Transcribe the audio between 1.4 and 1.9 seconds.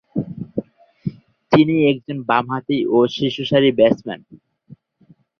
তিনি